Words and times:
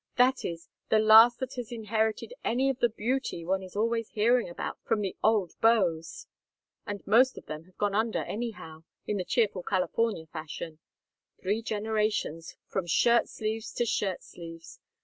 That 0.17 0.43
is, 0.43 0.67
the 0.89 0.97
last 0.97 1.37
that 1.41 1.53
has 1.57 1.71
inherited 1.71 2.33
any 2.43 2.71
of 2.71 2.79
the 2.79 2.89
beauty 2.89 3.45
one 3.45 3.61
is 3.61 3.75
always 3.75 4.09
hearing 4.09 4.49
about 4.49 4.79
from 4.83 5.01
the 5.01 5.15
old 5.23 5.53
beaux. 5.61 6.01
And 6.87 7.05
most 7.05 7.37
of 7.37 7.45
them 7.45 7.65
have 7.65 7.77
gone 7.77 7.93
under 7.93 8.23
anyhow 8.23 8.83
in 9.05 9.17
the 9.17 9.23
cheerful 9.23 9.61
California 9.61 10.25
fashion: 10.25 10.79
three 11.39 11.61
generations 11.61 12.55
from 12.65 12.87
shirt 12.87 13.29
sleeves 13.29 13.71
to 13.73 13.85
shirt 13.85 14.23
sleeves. 14.23 14.79